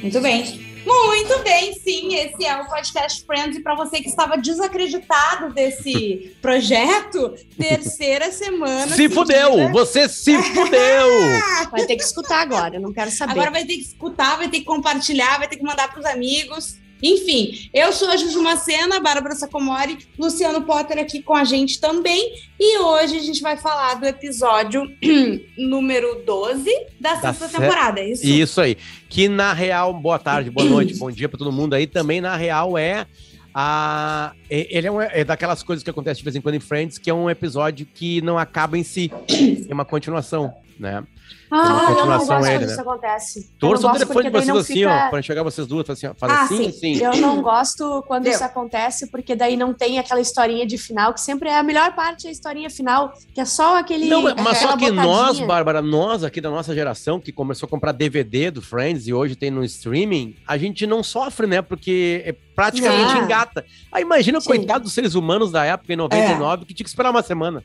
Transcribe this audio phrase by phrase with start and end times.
[0.00, 0.68] Muito bem.
[0.86, 3.58] Muito bem, sim, esse é o Podcast Friends.
[3.58, 8.94] E para você que estava desacreditado desse projeto, terceira semana.
[8.94, 9.70] Se fudeu!
[9.70, 11.08] Você se fudeu!
[11.70, 13.32] Vai ter que escutar agora, eu não quero saber.
[13.32, 16.06] Agora vai ter que escutar, vai ter que compartilhar, vai ter que mandar para os
[16.06, 16.78] amigos.
[17.02, 22.34] Enfim, eu sou a Juju Macena, Bárbara Sacomori, Luciano Potter aqui com a gente também.
[22.58, 24.82] E hoje a gente vai falar do episódio
[25.56, 28.26] número 12 da sexta temporada, é isso?
[28.26, 28.76] Isso aí.
[29.08, 31.86] Que na real, boa tarde, boa noite, bom dia para todo mundo aí.
[31.86, 33.06] Também na real é
[33.54, 34.32] a.
[34.50, 37.10] Ele é, um, é daquelas coisas que acontecem de vez em quando em Friends, que
[37.10, 39.10] é um episódio que não acaba em si,
[39.68, 41.04] é uma continuação, né?
[41.50, 42.72] Ah, eu não gosto ele, né?
[42.72, 43.50] isso acontece.
[43.58, 45.06] Torça o telefone pra vocês assim, fica...
[45.06, 46.96] ó, pra enxergar vocês duas, fala assim, fala ah, assim, sim.
[46.96, 47.04] assim.
[47.04, 48.32] Eu não gosto quando Deu.
[48.32, 51.94] isso acontece, porque daí não tem aquela historinha de final, que sempre é a melhor
[51.94, 54.08] parte da historinha final, que é só aquele.
[54.08, 55.02] Não, mas só que botadinha.
[55.02, 59.14] nós, Bárbara, nós aqui da nossa geração, que começou a comprar DVD do Friends e
[59.14, 61.62] hoje tem no streaming, a gente não sofre, né?
[61.62, 63.18] Porque é praticamente ah.
[63.18, 63.64] engata.
[63.90, 64.48] Aí imagina, Sim.
[64.48, 66.66] coitado dos seres humanos da época, em 99, é.
[66.66, 67.62] que tinha que esperar uma semana.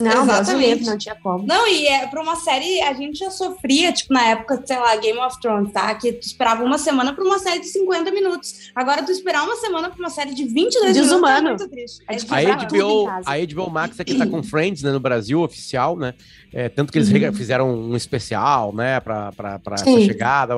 [0.00, 0.84] Não, Exatamente.
[0.84, 1.46] não tinha como.
[1.46, 4.96] Não, e é, pra uma série, a gente já sofria, tipo, na época, sei lá,
[4.96, 5.94] Game of Thrones, tá?
[5.94, 8.72] Que tu esperava uma semana pra uma série de 50 minutos.
[8.74, 11.44] Agora, tu esperar uma semana pra uma série de 22 Desumano.
[11.44, 12.04] minutos é muito triste.
[12.08, 16.14] É a, HBO, a HBO Max aqui tá com Friends, né, no Brasil, oficial, né?
[16.52, 17.32] É, tanto que eles uhum.
[17.32, 20.54] fizeram um especial, né, pra, pra, pra essa chegada.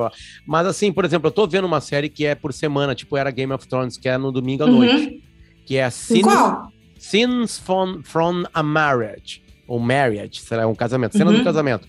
[0.47, 3.29] Mas, assim, por exemplo, eu tô vendo uma série que é por semana, tipo, era
[3.29, 4.79] Game of Thrones, que é no domingo à uhum.
[4.79, 5.23] noite.
[5.63, 6.23] Que é a Cine...
[6.23, 6.71] Qual?
[6.99, 9.41] Scenes from, from a Marriage.
[9.67, 11.17] Ou Marriage, será um casamento.
[11.17, 11.37] Cena uhum.
[11.37, 11.87] do casamento.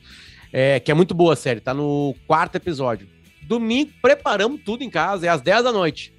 [0.52, 3.06] É, que é muito boa a série, tá no quarto episódio.
[3.42, 6.12] Domingo, preparamos tudo em casa, é às 10 da noite,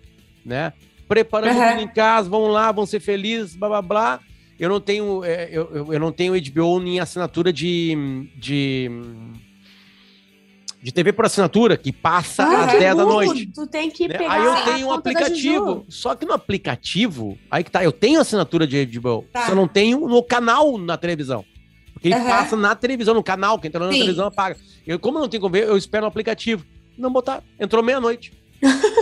[0.46, 0.73] né?
[1.08, 1.70] Preparamos uhum.
[1.70, 4.20] tudo em casa, vamos lá, vamos ser felizes, blá blá blá.
[4.59, 8.92] Eu não tenho, é, eu, eu não tenho HBO nem assinatura de, de
[10.81, 13.47] de TV por assinatura, que passa ah, às 10 da noite.
[13.47, 14.17] Tu tem que né?
[14.17, 15.85] pegar Aí eu tenho um aplicativo.
[15.89, 19.47] Só que no aplicativo, aí que tá, eu tenho assinatura de HBO, tá.
[19.47, 21.44] só não tenho no canal na televisão.
[21.94, 22.28] Porque ele uhum.
[22.28, 24.56] passa na televisão, no canal, quem entra na televisão apaga.
[24.88, 26.66] Eu, como não tenho como ver, eu espero no aplicativo.
[26.97, 27.44] Não botar.
[27.59, 28.34] Entrou meia-noite.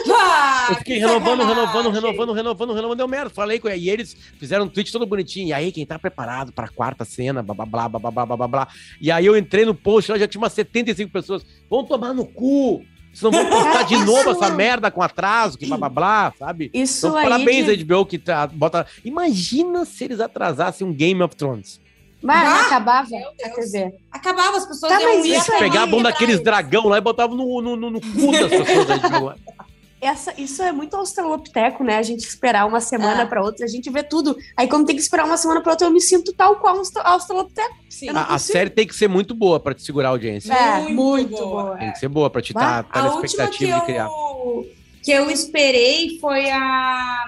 [0.70, 3.30] Eu fiquei é renovando, renovando, renovando, renovando, renovando, deu merda.
[3.30, 3.82] Falei com ele.
[3.82, 5.48] E eles fizeram um tweet todo bonitinho.
[5.48, 8.68] E aí, quem tá preparado pra quarta cena, blá, blá, blá, blá, blá, blá, blá,
[9.00, 11.46] E aí eu entrei no post, lá já tinha umas 75 pessoas.
[11.70, 12.84] Vão tomar no cu!
[13.14, 16.34] Vocês não vão postar de é novo essa merda com atraso, que blá blá blá,
[16.38, 16.70] sabe?
[16.74, 17.24] Isso então, aí.
[17.24, 17.84] Parabéns, de...
[17.84, 18.86] HBO, que tá, bota.
[19.04, 21.80] Imagina se eles atrasassem um Game of Thrones.
[22.22, 23.94] Mano, ah, acabava a TV.
[24.12, 25.44] Acabava, as pessoas tá, iam ir.
[25.60, 29.38] Pegar a mão daqueles dragão lá e botavam no, no, no, no cu das pessoas.
[30.00, 31.98] essa, isso é muito australopiteco, né?
[31.98, 33.26] A gente esperar uma semana é.
[33.26, 34.38] para outra, a gente vê tudo.
[34.56, 36.84] Aí, quando tem que esperar uma semana para outra, eu me sinto tal qual um
[37.04, 37.76] australopiteco.
[38.14, 40.54] A, a, série tem que ser muito boa para te segurar a audiência.
[40.54, 41.64] É, muito, muito boa.
[41.64, 41.78] boa.
[41.78, 44.06] Tem que ser boa para te dar a expectativa de criar.
[44.06, 44.70] Eu,
[45.04, 47.26] que eu esperei foi a.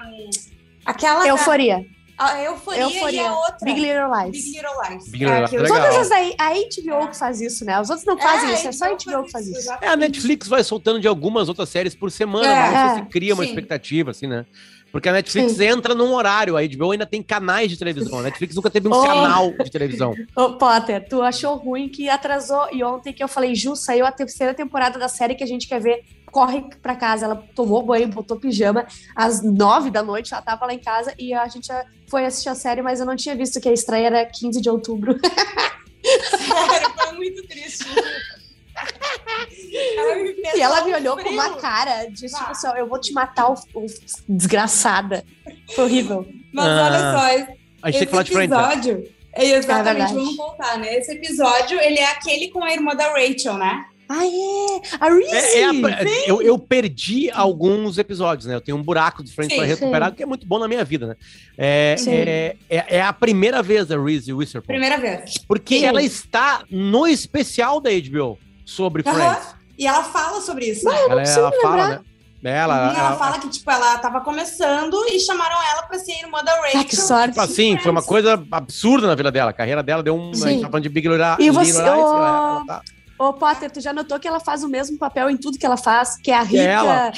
[0.84, 1.26] Aquela.
[1.26, 1.84] Euforia.
[2.20, 3.22] A Euforia, Euforia.
[3.22, 3.56] e a outra.
[3.62, 4.44] Big Little Lies.
[4.44, 5.08] Big Little Lies.
[5.08, 5.52] Big Little Lies.
[5.54, 7.80] É, Todas as aí, a HBO que faz isso, né?
[7.80, 9.72] Os outros não fazem é, isso, é só a HBO que faz isso.
[9.80, 13.32] É, a Netflix vai soltando de algumas outras séries por semana, é, mas você cria
[13.32, 13.48] uma sim.
[13.48, 14.44] expectativa, assim, né?
[14.92, 15.66] Porque a Netflix Sim.
[15.66, 18.18] entra num horário, a HBO ainda tem canais de televisão.
[18.18, 19.02] A Netflix nunca teve um oh.
[19.02, 20.14] canal de televisão.
[20.34, 24.12] Ô, Potter, tu achou ruim que atrasou e ontem que eu falei, Ju, saiu a
[24.12, 27.26] terceira temporada da série que a gente quer ver corre pra casa.
[27.26, 28.86] Ela tomou banho, botou pijama.
[29.14, 31.68] Às nove da noite, ela tava lá em casa e a gente
[32.08, 34.68] foi assistir a série, mas eu não tinha visto que a estreia era 15 de
[34.68, 35.18] outubro.
[36.00, 37.84] Sério, foi muito triste.
[40.54, 43.54] e ela me olhou com uma cara de tipo assim, eu vou te matar, o,
[43.74, 43.86] o
[44.28, 45.24] desgraçada.
[45.74, 46.26] Foi horrível.
[46.52, 48.44] Mas ah, olha só, a gente tem que falar de né?
[48.44, 50.96] episódio, é exatamente, é vamos voltar, né?
[50.96, 53.84] Esse episódio, ele é aquele com a irmã da Rachel, né?
[54.12, 54.80] Ah, é!
[54.98, 55.32] A Reese!
[55.32, 55.72] É, é a,
[56.26, 58.56] eu, eu, perdi alguns episódios, né?
[58.56, 60.16] Eu tenho um buraco de frente para recuperar, sim.
[60.16, 61.16] que é muito bom na minha vida, né?
[61.56, 64.66] É, é, é, é, a primeira vez a Reese Witherspoon.
[64.66, 65.38] Primeira vez.
[65.46, 65.84] Porque sim.
[65.84, 69.14] ela está no especial da HBO sobre uhum.
[69.14, 69.54] Friends.
[69.78, 70.96] E ela fala sobre isso, né?
[71.08, 72.00] Ela, ela fala, né?
[72.42, 76.42] Ela, ela, ela, fala que, tipo, ela tava começando e chamaram ela pra ser irmã
[76.42, 76.80] da Rachel.
[76.80, 77.28] Ah, que sorte.
[77.28, 79.50] Tipo assim, foi uma coisa absurda na vida dela.
[79.50, 80.34] A carreira dela deu um...
[80.34, 80.44] Sim.
[80.44, 81.70] A gente tá falando de Big Little E você...
[81.70, 82.82] Lies, ela tá...
[83.20, 85.76] Ô, Potter, tu já notou que ela faz o mesmo papel em tudo que ela
[85.76, 87.12] faz, que é a rica,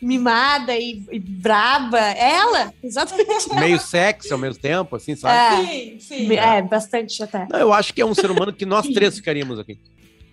[0.00, 1.98] mimada e, e braba.
[1.98, 3.52] É ela, exatamente.
[3.56, 5.34] Meio sexy ao mesmo tempo, assim, sabe?
[5.36, 6.36] É, sim, sim.
[6.36, 7.48] É, bastante até.
[7.50, 9.80] Não, eu acho que é um ser humano que nós três ficaríamos aqui.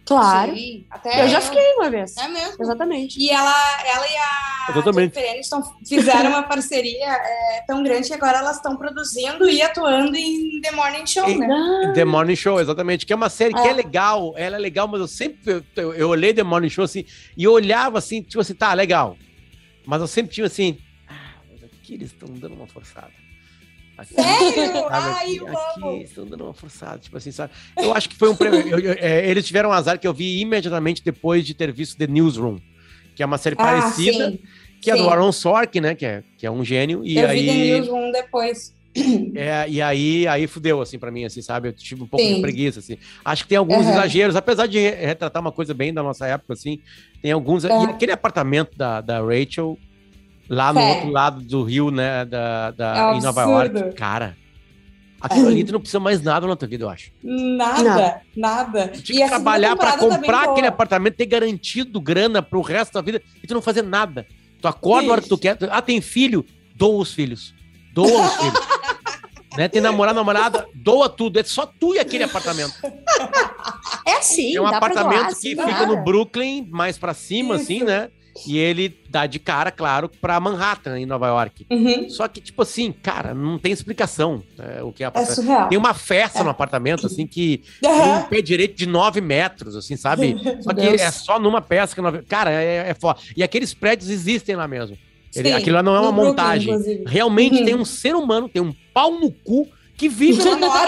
[0.06, 0.56] Claro.
[0.56, 2.16] Sim, até eu já fiquei uma vez.
[2.18, 2.62] É mesmo.
[2.62, 3.20] Exatamente.
[3.20, 5.20] E ela, ela e a Exatamente.
[5.20, 10.62] Jennifer fizeram uma parceria é, tão grande que agora elas estão produzindo e atuando em
[10.62, 11.92] The Morning Show, né?
[11.96, 13.06] The Morning Show, exatamente.
[13.06, 13.62] Que é uma série é.
[13.62, 16.84] que é legal, ela é legal, mas eu sempre eu, eu, olhei The Morning Show
[16.84, 17.06] assim
[17.36, 19.18] e eu olhava assim, tipo assim, tá, legal.
[19.86, 21.14] Mas eu sempre tinha assim, ah,
[21.52, 23.12] mas aqui eles estão dando uma forçada.
[23.98, 24.88] Aqui, Sério?
[24.90, 27.54] Ai, aqui estão dando uma forçada, tipo assim, sabe?
[27.78, 28.68] Eu acho que foi um prêmio.
[28.68, 31.98] eu, eu, é, eles tiveram um azar que eu vi imediatamente depois de ter visto
[31.98, 32.60] The Newsroom,
[33.16, 34.40] que é uma série ah, parecida, sim,
[34.82, 34.92] que sim.
[34.92, 35.96] é do Aaron Sorkin, né?
[35.96, 37.06] Que é, que é um gênio.
[37.06, 38.76] E eu aí, vi The Newsroom depois.
[39.36, 41.68] É, e aí, aí fudeu, assim, pra mim, assim, sabe?
[41.68, 42.36] Eu tive um pouco Sim.
[42.36, 42.98] de preguiça, assim.
[43.26, 43.92] Acho que tem alguns uhum.
[43.92, 46.80] exageros, apesar de retratar uma coisa bem da nossa época, assim,
[47.22, 47.66] tem alguns...
[47.66, 47.84] Uhum.
[47.84, 49.78] E aquele apartamento da, da Rachel,
[50.50, 53.94] lá no outro lado do rio, né, da, da, é em Nova York.
[53.96, 54.38] Cara,
[55.20, 57.12] aquilo ali tu não precisa mais nada na tua vida, eu acho.
[57.24, 58.88] Nada, nada.
[58.90, 63.22] Tu tinha que trabalhar para comprar aquele apartamento, ter garantido grana pro resto da vida
[63.44, 64.26] e tu não fazer nada.
[64.62, 65.58] Tu acorda a hora que tu quer.
[65.70, 66.46] Ah, tem filho?
[66.76, 67.54] Doa os filhos.
[67.94, 68.60] Doa os filhos.
[69.58, 69.68] né?
[69.68, 71.40] Tem namorado, namorada, doa tudo.
[71.40, 72.74] É só tu e aquele apartamento.
[74.06, 74.56] É assim.
[74.56, 77.64] É um apartamento doar, que fica no Brooklyn, mais para cima, Isso.
[77.64, 78.10] assim, né?
[78.46, 81.66] E ele dá de cara, claro, pra Manhattan, em Nova York.
[81.70, 82.10] Uhum.
[82.10, 85.70] Só que, tipo assim, cara, não tem explicação é, o que é, é surreal.
[85.70, 86.44] Tem uma festa é.
[86.44, 88.02] no apartamento, assim, que uhum.
[88.02, 90.36] tem um pé direito de 9 metros, assim, sabe?
[90.62, 91.02] Só que Deus.
[91.02, 92.02] é só numa peça que...
[92.02, 92.24] Nove...
[92.24, 93.20] Cara, é, é foda.
[93.38, 94.98] E aqueles prédios existem lá mesmo.
[95.34, 97.04] Ele, Sim, aquilo lá não é uma montagem.
[97.06, 97.66] Realmente uhum.
[97.66, 99.68] tem um ser humano, tem um pau no cu
[99.98, 100.86] que vive lá.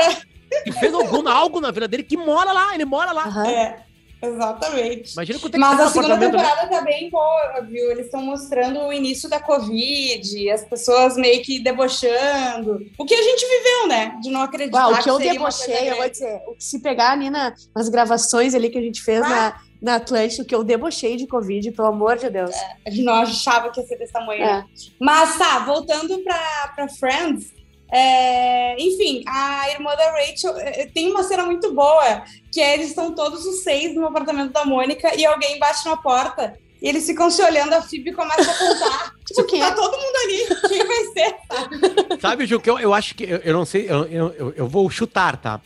[0.63, 3.47] Que fez algum, algo na vida dele que mora lá, ele mora lá.
[3.47, 3.86] É.
[4.21, 5.13] Exatamente.
[5.13, 6.69] Imagina quanto é Mas a segunda temporada né?
[6.69, 7.91] tá bem boa, viu?
[7.91, 12.85] Eles estão mostrando o início da Covid, as pessoas meio que debochando.
[12.97, 14.17] O que a gente viveu, né?
[14.21, 14.87] De não acreditar.
[14.87, 17.89] Uau, o que, eu debochei, eu vou dizer, o que se pegar ali na, nas
[17.89, 19.29] gravações ali que a gente fez ah.
[19.29, 22.55] na, na Atlântica, o que eu debochei de Covid, pelo amor de Deus.
[22.55, 24.43] É, a gente não achava que ia ser desse tamanho.
[24.43, 24.65] É.
[24.99, 27.53] Mas tá, voltando pra, pra Friends,
[27.91, 32.89] é, enfim, a irmã da Rachel é, tem uma cena muito boa, que é, eles
[32.89, 37.05] estão todos os seis no apartamento da Mônica e alguém bate na porta e eles
[37.05, 39.11] ficam se olhando, a Phoebe começa a contar.
[39.25, 42.19] tipo, que tá todo mundo ali, quem vai ser?
[42.19, 44.89] Sabe, Ju, que eu, eu acho que, eu, eu não sei, eu, eu, eu vou
[44.89, 45.59] chutar, tá?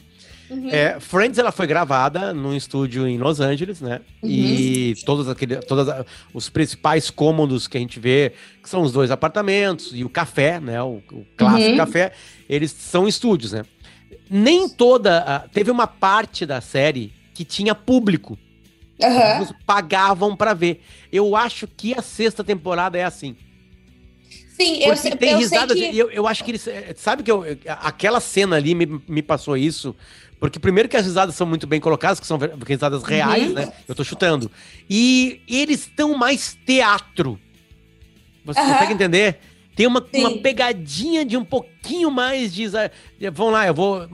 [0.51, 0.69] Uhum.
[0.69, 4.01] É, Friends ela foi gravada num estúdio em Los Angeles, né?
[4.21, 4.29] Uhum.
[4.29, 5.87] E todos aquele, todos
[6.33, 10.59] os principais cômodos que a gente vê, que são os dois apartamentos e o café,
[10.59, 10.83] né?
[10.83, 11.77] O, o clássico uhum.
[11.77, 12.11] café,
[12.49, 13.63] eles são estúdios, né?
[14.29, 15.47] Nem toda.
[15.53, 18.37] Teve uma parte da série que tinha público.
[19.01, 19.47] Uhum.
[19.65, 20.83] pagavam para ver.
[21.11, 23.35] Eu acho que a sexta temporada é assim.
[24.63, 25.97] Sim, eu, sei, tem eu risadas, sei que...
[25.97, 26.67] eu, eu acho que eles.
[26.95, 27.43] Sabe que eu,
[27.81, 29.95] aquela cena ali me, me passou isso
[30.41, 33.53] porque primeiro que as risadas são muito bem colocadas, que são risadas reais, uhum.
[33.53, 33.71] né?
[33.87, 34.49] Eu tô chutando.
[34.89, 37.39] E eles estão mais teatro.
[38.43, 38.69] Você uhum.
[38.69, 39.37] consegue entender?
[39.75, 42.65] Tem uma, uma pegadinha de um pouquinho mais de.
[43.31, 44.09] Vamos lá, eu vou.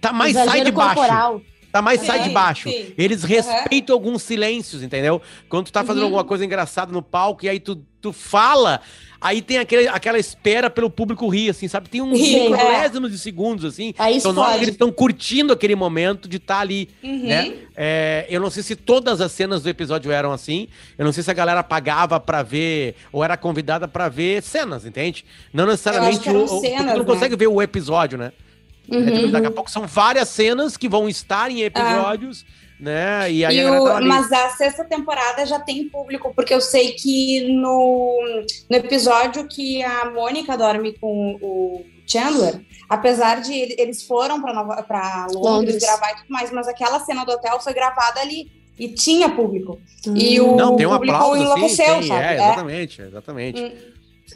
[0.00, 0.94] Tá mais Exagero sai de baixo.
[0.94, 1.42] Corporal.
[1.72, 2.68] Tá mais sim, sai de baixo.
[2.68, 2.92] Sim.
[2.96, 4.02] Eles respeitam uhum.
[4.02, 5.20] alguns silêncios, entendeu?
[5.48, 6.06] Quando tu tá fazendo uhum.
[6.06, 8.80] alguma coisa engraçada no palco e aí tu, tu fala,
[9.20, 11.90] Aí tem aquele, aquela espera pelo público rir, assim, sabe?
[11.90, 13.12] Tem uns milésimos é.
[13.12, 13.92] de segundos, assim.
[13.98, 17.26] Aí então, nós eles estão curtindo aquele momento de estar tá ali, uhum.
[17.26, 17.52] né?
[17.76, 20.68] É, eu não sei se todas as cenas do episódio eram assim.
[20.96, 24.86] Eu não sei se a galera pagava para ver ou era convidada para ver cenas,
[24.86, 25.26] entende?
[25.52, 27.04] Não necessariamente o, o, cenas, tu não né?
[27.04, 28.32] consegue ver o episódio, né?
[28.88, 29.08] Uhum.
[29.08, 32.44] É, tipo, daqui a pouco são várias cenas que vão estar em episódios.
[32.46, 33.30] Ah né?
[33.30, 37.52] E aí e o, mas a sexta temporada já tem público, porque eu sei que
[37.52, 38.18] no,
[38.70, 45.34] no episódio que a Mônica dorme com o Chandler, apesar de eles foram para Londres,
[45.34, 49.28] Londres gravar e tudo mais, mas aquela cena do hotel foi gravada ali e tinha
[49.28, 49.78] público.
[50.06, 50.14] Hum.
[50.16, 52.24] E o Não, tem um público aplauso, enlouqueceu, sim, sabe?
[52.24, 53.62] É, exatamente, exatamente.
[53.62, 53.72] Hum,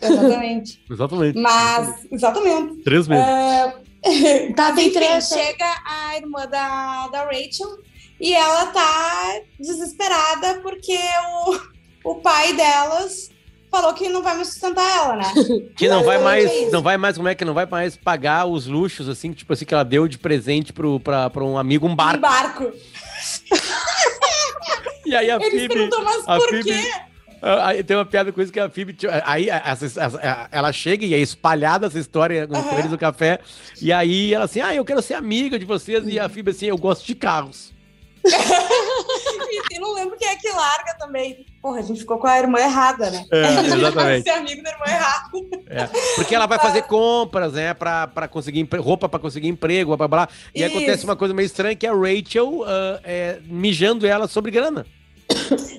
[0.03, 0.85] exatamente.
[0.91, 1.39] exatamente.
[1.39, 2.83] Mas, exatamente.
[2.83, 3.25] Três meses.
[3.25, 3.73] Uh,
[4.55, 5.29] tá, tem três.
[5.29, 7.79] Chega a irmã da, da Rachel
[8.21, 10.99] e ela tá desesperada porque
[12.05, 13.31] o, o pai delas
[13.71, 15.33] falou que não vai mais sustentar ela, né?
[15.77, 18.67] Que não vai mais, não vai mais, como é que não vai mais pagar os
[18.67, 21.97] luxos, assim, tipo assim, que ela deu de presente pro, pra, pra um amigo, um
[21.97, 22.19] barco.
[22.19, 22.65] Um barco.
[25.05, 25.69] e aí a Eles Phoebe...
[25.69, 26.93] perguntam, mas por Phoebe, quê?
[27.63, 28.97] Aí tem uma piada com isso que a Phoebe.
[29.25, 29.49] Aí
[30.51, 32.79] ela chega e é espalhada essa história com uhum.
[32.79, 33.41] eles no café.
[33.83, 36.07] E aí ela assim, ah, eu quero ser amiga de vocês.
[36.07, 37.75] E a Phoebe assim, eu gosto de carros.
[38.25, 41.47] eu não lembro quem é que que larga também.
[41.63, 43.25] Porra, a gente ficou com a irmã errada, né?
[43.33, 44.25] É, exatamente.
[44.25, 45.31] ser amigo da irmã errada.
[45.69, 45.87] É,
[46.17, 50.27] porque ela vai fazer compras, né, pra, pra conseguir roupa, pra conseguir emprego, blá, blá,
[50.27, 50.29] blá.
[50.55, 50.77] E Isso.
[50.77, 52.67] acontece uma coisa meio estranha, que é a Rachel uh,
[53.03, 54.85] é, mijando ela sobre grana.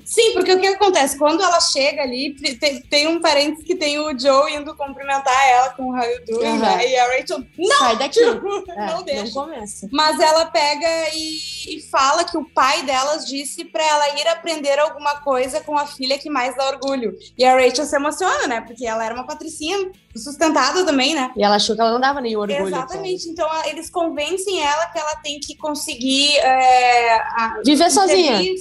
[0.06, 1.18] Sim, porque o que acontece?
[1.18, 5.70] Quando ela chega ali, tem, tem um parente que tem o Joe indo cumprimentar ela
[5.70, 6.60] com o How you doing, uhum.
[6.60, 6.90] né?
[6.90, 7.78] E a Rachel, não!
[7.78, 8.20] Sai daqui!
[8.24, 9.24] é, não deixa.
[9.24, 9.90] Não começa.
[9.92, 14.80] Mas ela pega e, e, fala que o pai delas disse pra ela ir aprender
[14.80, 17.18] alguma coisa com a filha que mais dá orgulho.
[17.38, 18.62] E a Rachel se emociona, né?
[18.62, 21.32] Porque ela era uma patricinha sustentada também, né?
[21.36, 22.68] E ela achou que ela não dava nenhum orgulho.
[22.68, 23.30] Exatamente.
[23.30, 27.20] Então, então eles convencem ela que ela tem que conseguir é,
[27.64, 28.42] viver sozinha.
[28.42, 28.56] E,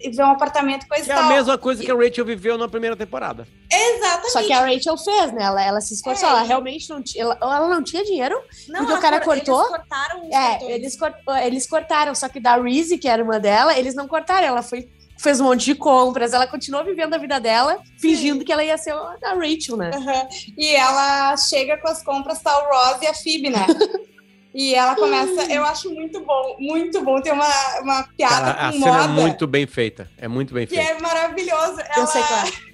[0.00, 2.68] e ver um apartamento coisa que é a mesma coisa que a Rachel viveu na
[2.68, 3.46] primeira temporada.
[3.70, 4.30] Exatamente.
[4.30, 5.44] Só que a Rachel fez, né?
[5.44, 6.28] Ela, ela se esforçou.
[6.28, 6.32] É.
[6.32, 7.24] Ela realmente não tinha.
[7.24, 8.40] Ela, ela não tinha dinheiro.
[8.68, 9.60] Não, porque o cara cor, cortou.
[9.60, 12.14] Eles cortaram É, eles, cort, eles cortaram.
[12.14, 14.46] Só que da Reese, que era uma dela, eles não cortaram.
[14.46, 18.44] Ela foi fez um monte de compras, ela continuou vivendo a vida dela, fingindo Sim.
[18.44, 19.90] que ela ia ser a Rachel, né?
[19.94, 20.28] Uhum.
[20.58, 23.66] E ela chega com as compras, tá o Ross e a Phoebe, né?
[24.56, 27.20] E ela começa, eu acho muito bom, muito bom.
[27.20, 27.48] Tem uma,
[27.80, 28.90] uma piada Cara, com a moda.
[28.90, 30.80] A cena é muito bem feita, é muito bem feita.
[30.80, 31.80] Que é maravilhoso.
[31.80, 32.73] Ela, eu sei é.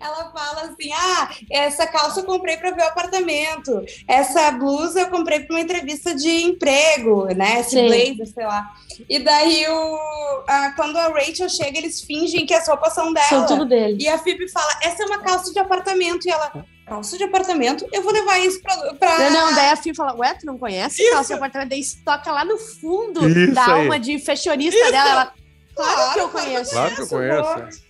[0.00, 5.08] Ela fala assim: ah, essa calça eu comprei para ver o apartamento, essa blusa eu
[5.08, 7.60] comprei para uma entrevista de emprego, né?
[7.60, 7.86] Esse Sim.
[7.86, 8.70] blazer, sei lá.
[9.08, 9.98] E daí, o,
[10.48, 13.26] a, quando a Rachel chega, eles fingem que as roupas são dela.
[13.26, 13.96] São tudo dele.
[14.00, 16.26] E a Phoebe fala: essa é uma calça de apartamento.
[16.26, 18.76] E ela, calça de apartamento, eu vou levar isso pra.
[18.94, 19.18] pra...
[19.18, 21.12] Não, não, daí a Fih fala, ué, tu não conhece isso.
[21.12, 21.70] calça de apartamento?
[21.70, 23.72] Daí toca lá no fundo isso da aí.
[23.72, 24.92] alma de fashionista isso.
[24.92, 25.10] dela.
[25.10, 25.32] Ela,
[25.74, 26.70] claro, claro que eu conheço.
[26.70, 27.85] Claro que eu conheço.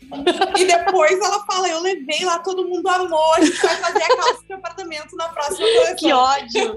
[0.57, 3.35] E depois ela fala: Eu levei lá, todo mundo amou.
[3.35, 5.97] A gente vai fazer a calça de apartamento na próxima coleção.
[5.97, 6.77] Que ódio.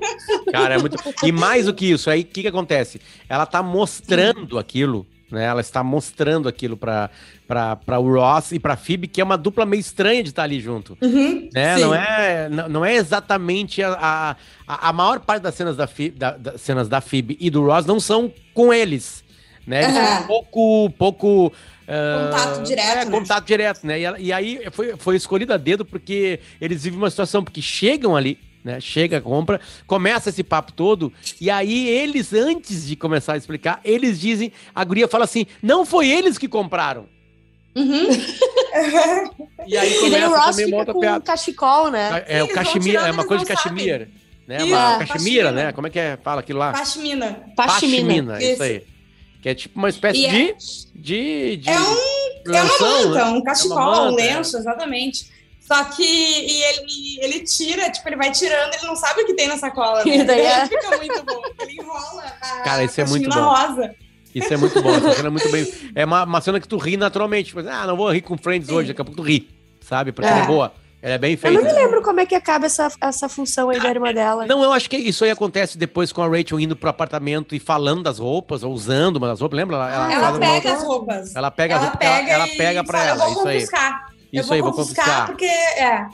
[0.51, 0.97] Cara, é muito.
[1.23, 3.01] E mais do que isso, aí o que, que acontece?
[3.27, 5.45] Ela tá mostrando aquilo né?
[5.45, 9.79] Ela está mostrando aquilo para o Ross e para Phoebe, que é uma dupla meio
[9.79, 10.97] estranha de estar ali junto.
[11.01, 11.77] Uhum, né?
[11.77, 14.35] não, é, não, não é exatamente a,
[14.67, 17.63] a, a maior parte das cenas da, Phoebe, da, das cenas da Phoebe e do
[17.65, 19.23] Ross não são com eles.
[19.67, 19.83] Né?
[19.83, 20.05] Eles uhum.
[20.05, 20.89] são um pouco.
[20.97, 21.53] pouco
[21.89, 22.97] contato direto.
[22.97, 23.11] É, né?
[23.11, 23.99] contato direto, né?
[23.99, 28.15] E, e, aí foi, foi escolhido a dedo porque eles vivem uma situação, porque chegam
[28.15, 28.79] ali, né?
[28.79, 34.19] Chega, compra, começa esse papo todo, e aí eles, antes de começar a explicar, eles
[34.19, 37.07] dizem, a guria fala assim, não foi eles que compraram.
[37.75, 38.07] Uhum.
[39.67, 41.21] e aí começa e daí o Ross também uma com piada.
[41.21, 42.23] cachecol, né?
[42.27, 44.09] É, é o cachemira, é uma coisa de cachemira.
[44.47, 44.63] Né?
[44.63, 45.71] Uma é, cachemira, né?
[45.71, 46.17] Como é que é?
[46.17, 46.71] Fala aquilo lá?
[46.71, 47.43] Pashmina.
[47.55, 48.83] Pashmina, isso aí.
[49.41, 50.55] Que é tipo uma espécie é de,
[50.95, 52.19] de, de, É um.
[52.45, 53.31] Lanção, é uma manta, né?
[53.31, 54.59] um cachecol, é manta, um lenço, é.
[54.59, 55.39] exatamente.
[55.59, 59.35] Só que e ele, ele tira, tipo, ele vai tirando, ele não sabe o que
[59.35, 60.03] tem na sacola.
[60.05, 60.23] Né?
[60.23, 60.65] daí é.
[60.67, 61.41] fica muito bom.
[61.59, 63.39] Ele enrola a Cara, isso é muito bom.
[63.39, 63.95] rosa.
[64.33, 65.73] Isso é muito bom, essa cena é muito bem.
[65.95, 67.47] É uma, uma cena que tu ri naturalmente.
[67.47, 68.75] Tipo, ah, não vou rir com Friends Sim.
[68.75, 69.47] hoje, daqui a pouco tu ri,
[69.81, 70.11] sabe?
[70.11, 70.73] Porque é, é boa.
[71.01, 71.57] Ela é bem feita.
[71.57, 74.45] Eu não me lembro como é que acaba essa, essa função aí da irmã dela.
[74.45, 77.59] Não, eu acho que isso aí acontece depois com a Rachel indo pro apartamento e
[77.59, 79.77] falando das roupas, ou usando uma das roupas, lembra?
[79.77, 81.35] Ela, ela, ela pega as roupas.
[81.35, 83.65] Ela pega ela as roupas, pega ela, ela pega pra ela, isso aí.
[84.31, 85.25] Isso aí, vou confiscar.
[85.25, 86.05] Porque, é,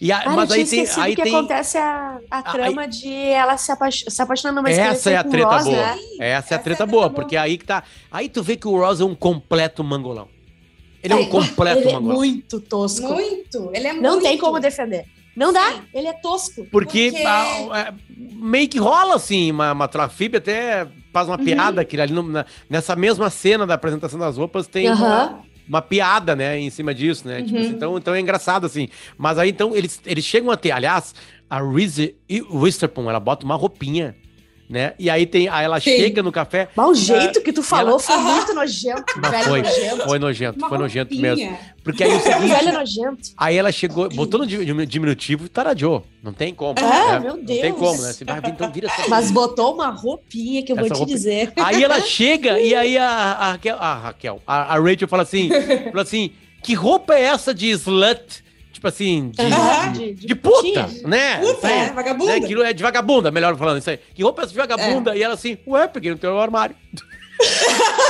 [0.00, 0.86] e a, mas aí tem.
[0.96, 1.34] Aí que tem...
[1.34, 2.88] acontece a, a trama aí...
[2.88, 5.76] de ela se, apa se apaixonando mais Essa é a treta Ross, boa.
[5.76, 5.98] Né?
[6.20, 7.82] Essa é a treta é boa, porque aí que tá.
[8.10, 10.28] Aí tu vê que o Ross é um completo mangolão.
[11.02, 12.12] Ele é, é um completo ele é mangolão.
[12.12, 13.08] É muito tosco.
[13.08, 13.70] Muito.
[13.72, 14.22] Ele é Não muito.
[14.22, 15.06] tem como defender.
[15.36, 15.82] Não dá, Sim.
[15.94, 16.66] ele é tosco.
[16.70, 17.24] Porque, porque...
[17.24, 21.44] A, a, meio que rola assim, uma, uma trafib até faz uma uhum.
[21.44, 24.96] piada que ali no, na, nessa mesma cena da apresentação das roupas tem uhum.
[24.96, 27.38] uma, uma piada, né, em cima disso, né?
[27.38, 27.46] Uhum.
[27.46, 28.88] Tipo assim, então, então é engraçado, assim.
[29.16, 31.14] Mas aí, então, eles, eles chegam a ter, aliás,
[31.48, 32.16] a Reese
[32.50, 34.16] Witherspoon, ela bota uma roupinha
[34.70, 34.94] né?
[35.00, 35.96] E aí tem, aí ela Sim.
[35.96, 36.68] chega no café.
[36.76, 37.98] Mas o jeito que tu falou ela...
[37.98, 40.04] foi muito nojento, velho foi, nojento.
[40.04, 41.58] Foi nojento, Uma foi nojento mesmo.
[41.82, 43.30] Porque aí o seguinte, velho nojento.
[43.36, 44.46] Aí ela chegou, botou no
[44.86, 46.06] diminutivo e taradiou.
[46.22, 46.76] Não tem como.
[46.78, 47.18] Ah, né?
[47.18, 47.48] meu Deus.
[47.48, 48.12] Não tem como, né?
[48.12, 51.16] Você vai, então vira essa Mas botou uma roupinha que eu essa vou te roupinha.
[51.16, 51.52] dizer.
[51.56, 55.48] Aí ela chega e aí a, a Raquel, a, Raquel, a, a Rachel fala assim,
[55.90, 56.30] fala assim,
[56.62, 58.44] que roupa é essa de slut?
[58.80, 59.92] Tipo assim, de, uhum.
[59.92, 61.38] de, de, de puta, né?
[61.38, 62.32] Puta, aí, é, vagabunda.
[62.32, 62.38] Né?
[62.38, 63.98] Aquilo é de vagabunda, melhor falando isso aí.
[64.14, 65.14] Que roupa é essa de vagabunda?
[65.14, 65.18] É.
[65.18, 66.74] E ela assim, ué, peguei no teu armário.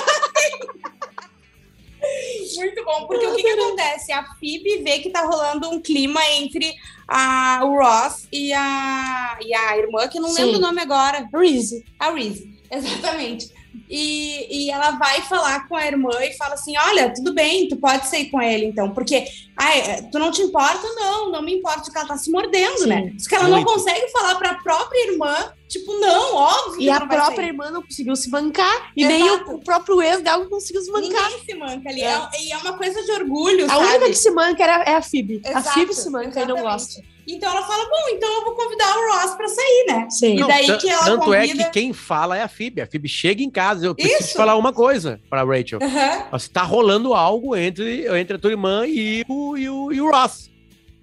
[2.57, 4.13] Muito bom, porque o que, que acontece?
[4.13, 6.75] A Phoebe vê que tá rolando um clima entre
[7.09, 10.43] a, o Ross e a, e a irmã, que não Sim.
[10.43, 11.29] lembro o nome agora.
[11.33, 11.85] Reese.
[11.99, 13.51] A Reese, exatamente.
[13.89, 17.77] E, e ela vai falar com a irmã e fala assim: Olha, tudo bem, tu
[17.77, 19.25] pode sair com ele, então, porque
[19.57, 20.87] ai, tu não te importa?
[20.95, 22.97] Não, não me importa, porque ela tá se mordendo, né?
[22.97, 23.13] Sim, né?
[23.21, 23.67] Porque ela muito.
[23.67, 26.83] não consegue falar para a própria irmã Tipo, não, óbvio.
[26.83, 28.93] E a própria irmã não conseguiu se bancar.
[28.97, 29.19] E Exato.
[29.19, 31.31] nem o, o, próprio ex dela conseguiu se bancar.
[31.31, 32.03] Ninguém se manca ali.
[32.03, 32.11] É.
[32.11, 33.67] É, e é uma coisa de orgulho.
[33.67, 33.85] A sabe?
[33.85, 35.43] única que se manca era, é a Phoebe.
[35.45, 36.51] Exato, a Phoebe se manca exatamente.
[36.51, 37.03] e não gosta.
[37.27, 40.11] Então ela fala: bom, então eu vou convidar o Ross pra sair, né?
[40.11, 40.41] Sim.
[40.41, 41.63] E daí que ela Tanto convida...
[41.63, 42.81] é que quem fala é a Phoebe.
[42.81, 43.87] A Phoebe chega em casa.
[43.87, 44.37] Eu preciso Isso.
[44.37, 45.79] falar uma coisa pra Rachel.
[45.81, 46.39] Uhum.
[46.53, 50.51] Tá rolando algo entre, entre a tua irmã e o, e o, e o Ross.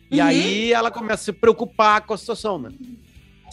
[0.10, 0.28] E uhum.
[0.28, 2.70] aí ela começa a se preocupar com a situação, né?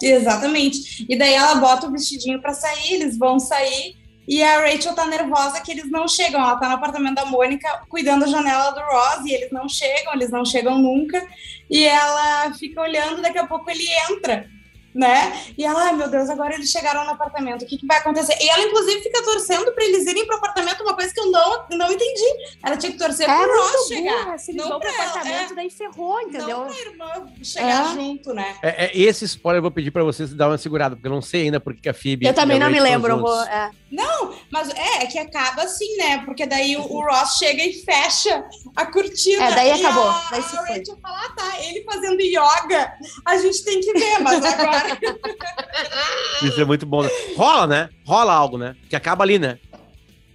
[0.06, 1.06] Exatamente.
[1.08, 3.96] E daí ela bota o vestidinho para sair, eles vão sair.
[4.26, 6.40] E a Rachel tá nervosa que eles não chegam.
[6.40, 10.14] Ela tá no apartamento da Mônica cuidando da janela do Ross e eles não chegam,
[10.14, 11.26] eles não chegam nunca.
[11.68, 14.48] E ela fica olhando, daqui a pouco ele entra
[14.94, 15.42] né?
[15.58, 18.36] E ela, ai meu Deus, agora eles chegaram no apartamento, o que, que vai acontecer?
[18.40, 21.66] E ela, inclusive, fica torcendo para eles irem pro apartamento, uma coisa que eu não,
[21.72, 22.56] não entendi.
[22.62, 24.38] Ela tinha que torcer é pro Ross chegar.
[24.38, 25.56] Se eles não vão pro apartamento, é.
[25.56, 26.58] daí ferrou, entendeu?
[26.58, 27.94] Não pra irmã chegar é.
[27.94, 28.56] junto, né?
[28.62, 31.22] É, é, esse spoiler eu vou pedir para vocês dar uma segurada, porque eu não
[31.22, 32.26] sei ainda porque a Phoebe.
[32.26, 33.18] Eu também não me lembro.
[33.18, 33.70] Vou, é.
[33.90, 36.18] Não, mas é, é, que acaba assim, né?
[36.24, 39.44] Porque daí o, o, Ross chega e fecha a cortina.
[39.44, 40.08] É, daí acabou.
[40.08, 42.92] A, daí se a Rachel fala, ah, tá, ele fazendo yoga,
[43.24, 44.83] a gente tem que ver, mas agora
[46.42, 47.02] Isso é muito bom.
[47.02, 47.10] Né?
[47.36, 47.88] Rola, né?
[48.04, 48.76] Rola algo, né?
[48.88, 49.58] Que acaba ali, né?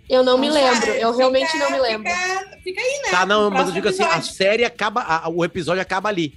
[0.10, 2.10] Eu não me lembro, eu realmente não me lembro.
[2.10, 3.12] Fica, fica aí, né?
[3.12, 4.12] Tá, não, mas eu digo episódio.
[4.12, 6.34] assim, a série acaba, a, o episódio acaba ali.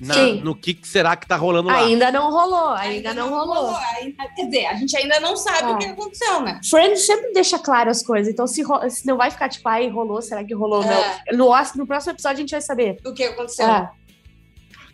[0.00, 0.40] Na, Sim.
[0.42, 1.78] No que será que tá rolando lá?
[1.78, 3.54] Ainda não rolou, ainda, ainda não, não, rolou.
[3.54, 3.76] rolou.
[3.96, 6.60] Ainda, quer dizer, a gente ainda não sabe o que aconteceu, né?
[6.68, 10.20] Friends sempre deixa claro as coisas, então se, se não vai ficar tipo, aí rolou,
[10.22, 10.82] será que rolou?
[10.84, 11.32] É.
[11.32, 11.48] Não.
[11.48, 12.98] No, no próximo episódio a gente vai saber.
[13.04, 13.66] O que aconteceu.
[13.66, 13.90] É.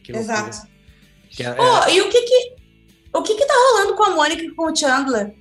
[0.02, 0.68] Que Exato.
[1.30, 2.56] Que é, oh, e o que que
[3.12, 5.34] o que que tá rolando com a Mônica e com o Chandler?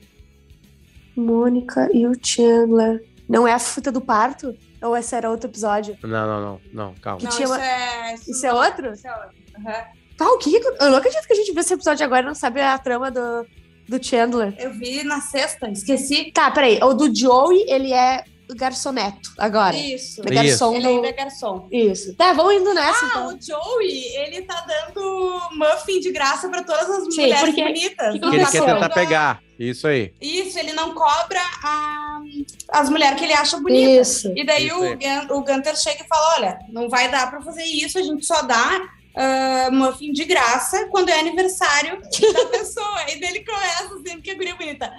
[1.15, 3.03] Mônica e o Chandler.
[3.27, 4.55] Não é a fruta do parto?
[4.81, 5.97] Ou esse era outro episódio?
[6.01, 6.61] Não, não, não.
[6.73, 7.21] Não, calma.
[7.21, 7.63] Não, tinha isso, uma...
[7.63, 8.15] é...
[8.15, 8.93] Isso, isso é outro?
[8.93, 9.37] Isso é outro.
[9.57, 9.99] Uhum.
[10.17, 12.35] Tá, o que, Eu não acredito que a gente viu esse episódio agora e não
[12.35, 13.45] sabe a trama do,
[13.87, 14.53] do Chandler.
[14.57, 16.31] Eu vi na sexta, esqueci.
[16.31, 16.79] Tá, peraí.
[16.81, 18.23] O do Joey, ele é
[18.55, 19.75] garçoneto agora.
[19.75, 20.21] Isso.
[20.25, 21.67] É garçom Ele ainda é garçom.
[21.71, 22.15] Isso.
[22.15, 23.27] Tá, vamos indo nessa, ah, então.
[23.27, 27.63] o Joey, ele tá dando muffin de graça pra todas as Sim, mulheres porque...
[27.63, 28.13] bonitas.
[28.13, 29.41] Que, que ele quer tentar pegar.
[29.59, 30.13] Isso aí.
[30.21, 32.21] Isso, ele não cobra a,
[32.69, 34.07] as mulheres que ele acha bonitas.
[34.07, 34.33] Isso.
[34.35, 37.65] E daí isso o, o Gunter chega e fala, olha, não vai dar pra fazer
[37.65, 38.81] isso, a gente só dá
[39.15, 43.11] uh, muffin de graça quando é aniversário da pessoa.
[43.11, 44.91] e dele começa sempre que a guria bonita.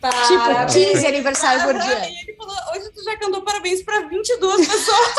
[0.00, 2.08] Para, tipo, 15 aniversário por dia.
[2.08, 5.14] E ele falou: hoje tu já cantou parabéns para 22 pessoas.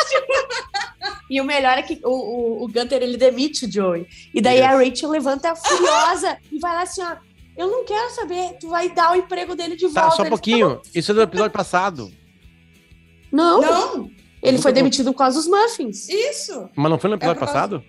[1.30, 4.08] e o melhor é que o, o, o Gunter ele demite o Joey.
[4.34, 7.16] E daí a Rachel levanta furiosa e vai lá assim: ó.
[7.58, 10.02] Eu não quero saber, tu vai dar o emprego dele de volta.
[10.02, 10.80] Tá, só um pouquinho.
[10.94, 12.14] Isso é do episódio passado.
[13.32, 13.60] Não.
[13.60, 14.12] Não.
[14.44, 16.08] Ele foi demitido por causa dos muffins.
[16.08, 16.70] Isso.
[16.76, 17.84] Mas não foi no episódio é passado?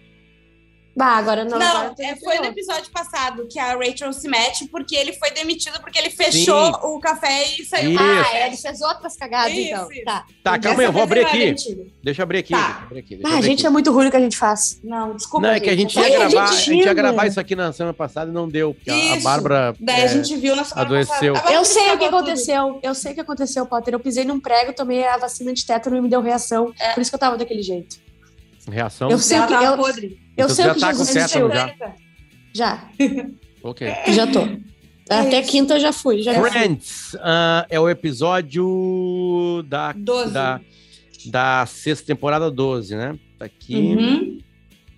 [0.99, 1.61] Bah, agora não.
[1.61, 5.31] Não, agora é, foi no episódio passado que a Rachel se mete porque ele foi
[5.31, 6.81] demitido porque ele fechou Sim.
[6.83, 7.93] o café e saiu.
[7.93, 8.03] Isso.
[8.03, 9.93] Ah, é, ele fez outras cagadas, isso, então.
[9.93, 10.05] Isso.
[10.05, 11.55] Tá, tá calma aí, eu vou abrir aqui.
[12.03, 12.53] Deixa eu abrir aqui.
[12.53, 12.83] Tá.
[12.83, 13.67] Abrir aqui ah, a gente aqui.
[13.69, 14.81] é muito ruim o que a gente faz.
[14.83, 15.47] Não, desculpa.
[15.47, 17.95] Não, é que a gente, ia gravar, a gente, ia gravar isso aqui na semana
[17.95, 19.19] passada e não deu, porque isso.
[19.19, 19.77] a Bárbara.
[19.79, 21.35] Daí é, a gente viu na semana adoeceu.
[21.35, 21.55] Passada.
[21.55, 22.67] Eu sei o que aconteceu.
[22.67, 22.81] Tudo.
[22.83, 23.95] Eu sei o que aconteceu, Potter.
[23.95, 26.75] Eu pisei num prego, tomei a vacina de tétano e me deu reação.
[26.81, 26.95] É.
[26.95, 28.08] Por isso que eu tava daquele jeito.
[28.71, 29.11] Reação?
[29.11, 29.53] Eu sei que.
[29.53, 30.07] Eu, podre.
[30.37, 31.95] Eu então sei já que tá Jesus com tétano já?
[32.53, 32.91] Já.
[33.63, 33.89] ok.
[34.09, 34.41] Já tô.
[35.09, 36.23] Até quinta eu já fui.
[36.23, 40.33] Já Friends uh, é o episódio da, 12.
[40.33, 40.61] da,
[41.27, 43.19] da sexta temporada 12, né?
[43.39, 43.75] Tá aqui.
[43.75, 44.39] Uhum.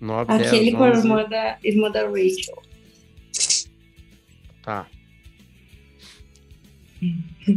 [0.01, 2.61] 9, Aquele 10, com a irmã da, irmã da Rachel.
[4.63, 4.87] Tá.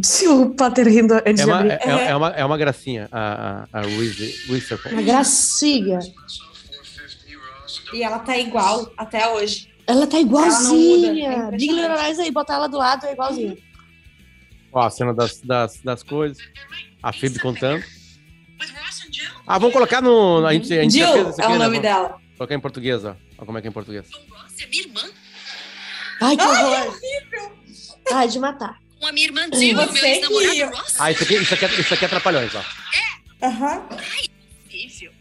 [0.03, 3.09] Se o Pater rindo antes é uma, de é, é, é, uma, é uma gracinha,
[3.13, 5.99] a, a, a Reese, Reese Uma gracinha.
[7.93, 9.69] E ela tá igual até hoje.
[9.87, 11.31] Ela tá igualzinha.
[11.31, 13.57] Ela é Diga aí, botar ela do lado é igualzinha.
[14.73, 16.39] Ó, a cena das, das, das coisas.
[17.03, 17.85] A Phoebe contando.
[19.47, 20.45] Ah, vamos colocar no.
[20.47, 21.59] A gente, a gente Jill fez aqui, é o né?
[21.59, 22.09] nome dela.
[22.09, 23.09] Vou colocar em português, ó.
[23.09, 24.07] Olha como é que é em português.
[24.49, 25.03] Você é minha irmã?
[26.23, 26.75] Ai, que horror.
[26.75, 27.53] Ai, horrível.
[28.13, 28.84] Ai, de matar.
[29.05, 30.83] Com a minha irmã Jill, meu ex-namorado.
[30.99, 32.61] Ah, isso aqui, isso, aqui é, isso aqui é atrapalhões, ó.
[32.61, 33.47] É?
[33.47, 33.77] Aham.
[33.77, 33.99] Uhum.
[33.99, 34.25] Ai,
[34.67, 35.13] horrível.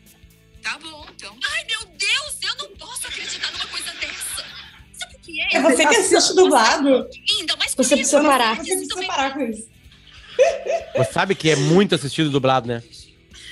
[0.61, 1.37] Tá bom, então.
[1.51, 4.45] Ai, meu Deus, eu não posso acreditar numa coisa dessa.
[4.93, 5.57] Sabe o que é?
[5.57, 7.09] É você que assiste dublado.
[7.37, 8.55] Ainda mais Você precisa parar.
[8.55, 9.67] Você precisa parar com isso.
[10.95, 12.81] Você sabe que é muito assistido dublado, né?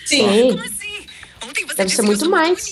[0.06, 0.24] Sim.
[0.24, 1.08] Como assim?
[1.44, 2.72] Ontem você Deve ser muito mais.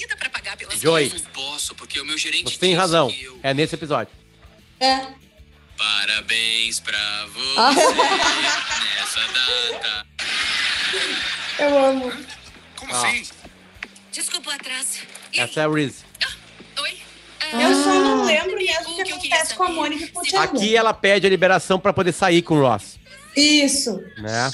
[0.80, 3.14] Joy, posso, porque o meu gerente você tem razão.
[3.20, 3.38] Eu...
[3.44, 4.14] É nesse episódio.
[4.80, 5.20] É.
[5.80, 7.72] Parabéns pra você ah.
[9.00, 10.06] nessa data.
[11.58, 12.12] Eu amo.
[12.76, 12.98] Como ah.
[12.98, 13.24] assim?
[14.12, 15.00] Desculpa o atraso.
[15.34, 16.04] Essa é a Reese.
[16.22, 16.98] Ah, oi?
[17.40, 17.62] Ah.
[17.62, 20.26] Eu só não lembro mesmo o que, que acontece com a Mônica e com o
[20.26, 20.50] Chandler.
[20.50, 23.00] Aqui ela pede a liberação pra poder sair com o Ross.
[23.38, 24.04] Isso.
[24.18, 24.52] Né?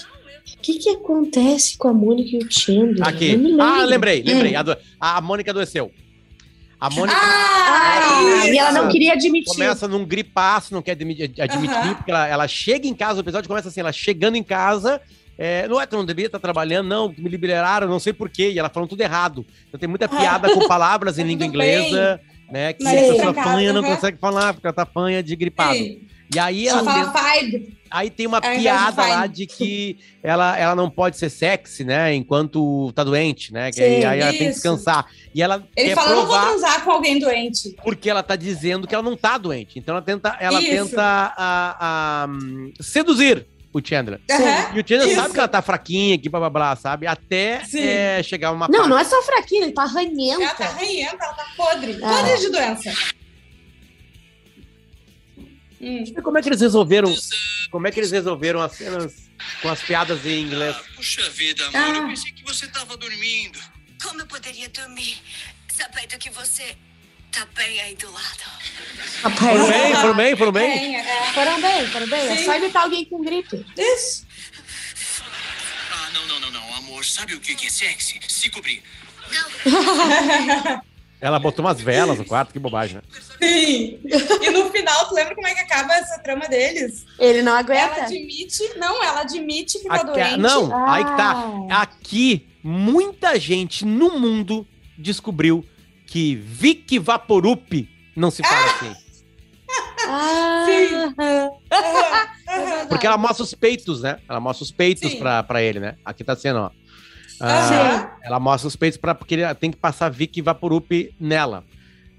[0.54, 3.08] O que, que acontece com a Mônica e o Chandler?
[3.08, 3.36] Aqui.
[3.60, 4.56] Ah, lembrei, lembrei.
[4.56, 4.76] Hum.
[5.00, 5.92] A, a Mônica adoeceu.
[6.80, 9.52] A Mônica Ah, Ah, e ela não queria admitir.
[9.54, 11.96] começa num gripaço, não quer admi- admitir, Aham.
[11.96, 15.02] porque ela, ela chega em casa, o episódio começa assim, ela chegando em casa,
[15.38, 18.52] é, não é que eu não devia estar trabalhando, não, me liberaram, não sei porquê,
[18.52, 19.46] e ela falando tudo errado.
[19.68, 22.20] Então tem muita piada com palavras em língua inglesa,
[22.52, 24.86] né, que Mas a pessoa tá em casa, fanha não consegue falar, porque ela tá
[24.86, 25.76] fanha de gripado.
[25.76, 26.02] Sim.
[26.34, 27.78] E aí Ela ela fala tem, five.
[27.92, 29.34] aí tem uma de piada lá fine.
[29.36, 34.02] de que ela, ela não pode ser sexy, né, enquanto tá doente, né, que aí,
[34.02, 35.06] Sim, aí ela tem que descansar.
[35.34, 37.76] E ela Ele quer fala, eu não vou provar transar com alguém doente.
[37.84, 39.78] porque ela tá dizendo que ela não tá doente.
[39.78, 40.72] Então ela tenta, ela Isso.
[40.90, 41.04] tenta
[41.38, 44.20] a, a, hum, seduzir o Chandler.
[44.32, 44.78] Aham.
[44.78, 45.16] E o Chandler Isso.
[45.22, 47.06] sabe que ela tá fraquinha aqui, blá blá blá, sabe?
[47.06, 47.82] Até Sim.
[47.84, 48.90] é, chegar uma Não, parte.
[48.90, 50.42] não é só fraquinho, ele tá ranhenta.
[50.44, 52.00] Ela tá ranhenta, ela tá podre.
[52.02, 52.10] Ah.
[52.18, 52.92] Podre de doença.
[55.82, 56.04] Hum.
[56.08, 57.14] E Como é que eles resolveram?
[57.72, 59.14] Como é que eles resolveram as cenas
[59.62, 60.76] com as piadas em inglês?
[60.96, 61.98] Puxa vida, amor, Ah.
[61.98, 63.60] eu pensei que você tava dormindo.
[64.02, 65.22] Como eu poderia dormir
[65.74, 66.78] sabendo que você
[67.32, 68.44] tá bem aí do lado?
[69.38, 70.80] Foram bem, foram bem, foram bem.
[70.80, 71.34] Tem, é.
[71.34, 72.28] Foram bem, foram bem.
[72.30, 73.66] É só imitar alguém com gripe.
[73.78, 74.26] Isso.
[75.92, 77.04] Ah, não, não, não, não, amor.
[77.04, 78.20] Sabe o que que é sexy?
[78.28, 78.82] Se cobrir.
[81.22, 83.02] Ela botou umas velas no quarto, que bobagem, né?
[83.42, 84.00] Sim.
[84.42, 87.06] E no final, tu lembra como é que acaba essa trama deles?
[87.18, 88.04] Ele não Ela aguenta.
[88.04, 90.38] admite, não, ela admite que tá Aqui- doente.
[90.38, 91.34] não, aí que tá.
[91.72, 91.82] Ah.
[91.82, 95.66] Aqui, muita gente no mundo descobriu
[96.06, 98.96] que Vic Vaporup não se fala assim.
[100.08, 102.88] Ah, Aham, aham.
[102.88, 104.20] Porque ela mostra os peitos, né?
[104.30, 105.18] Ela mostra os peitos Sim.
[105.20, 105.96] pra, pra ele, né?
[106.06, 106.72] Aqui tá sendo, ó.
[107.40, 111.66] Ah, ela mostra os peitos pra, porque ele tem que passar Vic Vaporup nela.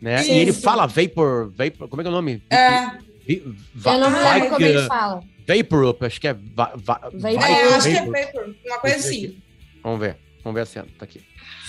[0.01, 0.21] Né?
[0.21, 0.31] Isso.
[0.31, 1.89] E ele fala Vapor, Vapor.
[1.89, 2.43] Como é que é o nome?
[2.51, 3.43] É, Vi-
[3.75, 5.23] va- eu não me lembro como ele fala.
[5.49, 6.35] Vaporup, acho que é.
[6.35, 7.45] Va, va, Vapor.
[7.45, 8.55] É, eu acho que é Vapor.
[8.67, 9.43] uma coisa assim.
[9.83, 10.17] Vamos ver.
[10.45, 10.87] Vamos ver a cena.
[10.99, 11.21] Tá aqui.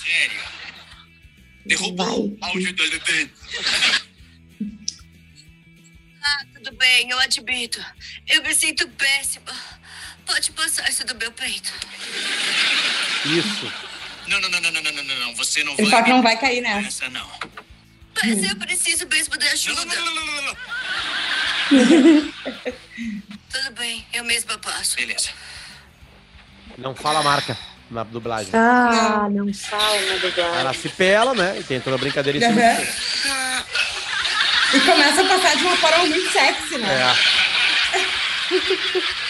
[0.04, 0.42] Sério.
[1.66, 3.30] Derrubou o áudio do Levin.
[6.54, 7.84] Tudo bem, eu admito.
[8.28, 9.46] Eu me sinto péssima
[10.28, 11.74] pode passar isso do meu peito.
[13.26, 13.72] Isso.
[14.28, 15.36] Não, não, não, não, não, não, não, não.
[15.36, 16.00] Você não Ele vai.
[16.00, 17.10] Só que não vai cair nessa.
[17.10, 17.28] Não.
[18.22, 19.86] Mas eu preciso mesmo da ajuda.
[19.86, 20.58] Não, não, não, não, não, não.
[23.52, 24.96] Tudo bem, eu mesma passo.
[24.98, 25.30] Beleza.
[26.78, 27.58] Não fala a marca
[27.90, 28.52] na dublagem.
[28.54, 30.60] Ah, não fala na dublagem.
[30.60, 31.58] Ela se pela, né?
[31.60, 32.62] E tem toda a brincadeira em cima.
[32.62, 33.58] Uhum.
[34.74, 37.16] E começa a passar de uma forma muito sexy, né?
[37.94, 39.18] É.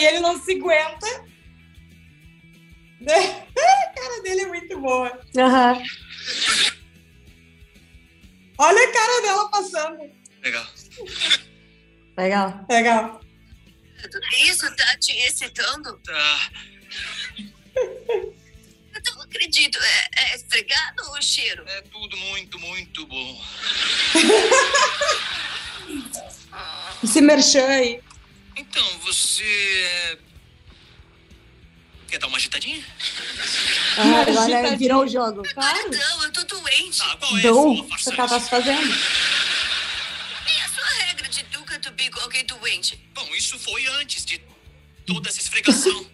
[0.00, 1.06] E ele não se aguenta.
[3.00, 5.20] A cara dele é muito boa.
[5.36, 5.82] Aham.
[8.58, 9.98] Olha a cara dela passando.
[10.42, 10.66] Legal.
[12.16, 12.66] Legal.
[12.68, 13.20] Legal.
[14.46, 15.98] isso tá te excitando?
[15.98, 16.50] Tá.
[18.94, 19.78] Eu não acredito.
[19.78, 21.64] É, é esfregado ou cheiro?
[21.68, 23.44] É tudo muito, muito bom.
[27.02, 28.02] Esse merchan aí.
[28.60, 30.18] Então, você.
[32.08, 32.84] Quer dar uma agitadinha?
[33.96, 35.42] Ah, agora virou o jogo.
[35.54, 35.90] Claro.
[35.90, 37.00] Não, eu tô doente.
[37.02, 38.86] Ah, qual é a Dom, sua se fazendo?
[38.86, 43.00] E a sua regra de nunca dormir com alguém doente?
[43.14, 44.38] Bom, isso foi antes de
[45.06, 46.06] toda essa esfregação.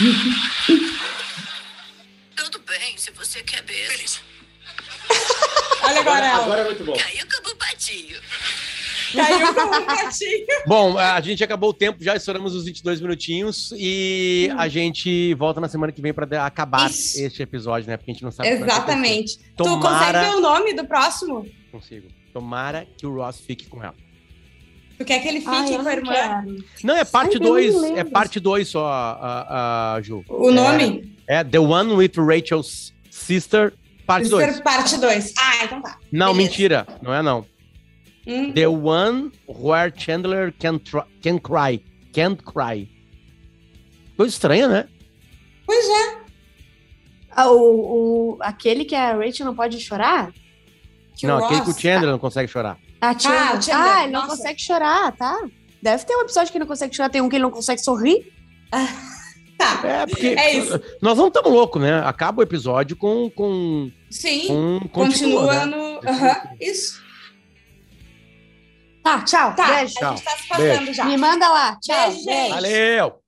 [2.34, 3.92] Tudo bem, se você quer mesmo.
[3.92, 4.20] Beleza.
[5.82, 6.58] Olha agora ela.
[6.60, 6.96] é muito bom.
[6.96, 7.21] Caiu.
[9.12, 10.46] Caiu com um pratinho.
[10.66, 15.60] Bom, a gente acabou o tempo, já estouramos os 22 minutinhos e a gente volta
[15.60, 17.20] na semana que vem para acabar Isso.
[17.20, 17.96] este episódio, né?
[17.96, 19.38] Porque a gente não sabe o que vai Exatamente.
[19.56, 21.46] Tu Tomara- consegue ver o nome do próximo?
[21.70, 22.08] Consigo.
[22.32, 23.94] Tomara que o Ross fique com ela.
[24.98, 26.12] Tu quer que ele fique Ai, com não a irmã?
[26.12, 26.64] quero.
[26.84, 27.74] Não, é parte Ai, eu não 2.
[27.80, 27.98] lembro.
[27.98, 30.24] É parte 2 só, a, a, Ju.
[30.28, 31.16] O nome?
[31.26, 33.72] É The One with Rachel's Sister,
[34.06, 34.54] parte 2.
[34.54, 35.32] Ser parte 2.
[35.38, 35.98] Ah, então tá.
[36.10, 36.50] Não, beleza.
[36.50, 36.86] mentira.
[37.02, 37.44] Não é não.
[38.26, 38.52] Hum.
[38.52, 40.78] The One Where Chandler can,
[41.22, 41.82] can Cry.
[42.12, 42.88] Can't Cry.
[44.16, 44.88] Coisa estranha, né?
[45.66, 46.18] Pois é.
[47.34, 50.30] Ah, o, o, aquele que a Rachel não pode chorar?
[51.16, 52.78] Que não, o aquele que o Ross- Chandler não consegue chorar.
[53.00, 53.58] Ah, Chandler.
[53.58, 54.36] o Chandler, Ah, ele não nossa.
[54.36, 55.48] consegue chorar, tá?
[55.82, 57.80] Deve ter um episódio que ele não consegue chorar, tem um que ele não consegue
[57.80, 58.32] sorrir.
[59.58, 59.80] Tá.
[59.84, 60.80] É, porque É isso.
[61.00, 62.00] nós não estamos loucos, né?
[62.04, 63.30] Acaba o episódio com.
[63.30, 64.46] com, Sim.
[64.48, 65.76] com Continua né?
[65.76, 66.00] no.
[66.08, 66.36] Aham.
[66.60, 67.01] Isso.
[69.02, 69.54] Tá, tchau.
[69.54, 69.66] Tá.
[69.66, 69.94] Beijo.
[70.00, 71.04] A gente tá se passando já.
[71.04, 71.76] Me manda lá.
[71.80, 72.10] Tchau.
[72.10, 72.50] Beijo, gente.
[72.52, 73.21] Valeu!